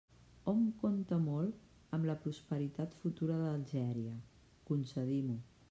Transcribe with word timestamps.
Hom 0.51 0.61
compta 0.83 1.19
molt 1.25 1.93
amb 1.97 2.09
la 2.11 2.15
prosperitat 2.25 2.97
futura 3.03 3.39
d'Algèria; 3.45 4.17
concedim-ho. 4.71 5.41